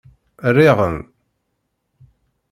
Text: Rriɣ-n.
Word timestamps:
Rriɣ-n. 0.53 0.97